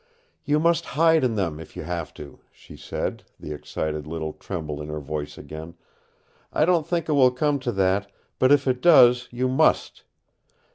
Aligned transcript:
"You 0.45 0.59
must 0.59 0.83
hide 0.97 1.23
in 1.23 1.35
them, 1.35 1.59
if 1.59 1.75
you 1.75 1.83
have 1.83 2.11
to," 2.15 2.39
she 2.51 2.75
said, 2.75 3.23
the 3.39 3.53
excited 3.53 4.07
little 4.07 4.33
tremble 4.33 4.81
in 4.81 4.87
her 4.89 4.99
voice 4.99 5.37
again. 5.37 5.75
"I 6.51 6.65
don't 6.65 6.87
think 6.87 7.07
it 7.07 7.11
will 7.13 7.29
come 7.29 7.59
to 7.59 7.71
that, 7.73 8.11
but 8.39 8.51
if 8.51 8.67
it 8.67 8.81
does, 8.81 9.27
you 9.29 9.47
must! 9.47 10.03